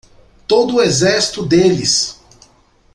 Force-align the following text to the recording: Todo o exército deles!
Todo 0.47 0.77
o 0.77 0.81
exército 0.81 1.45
deles! 1.45 2.19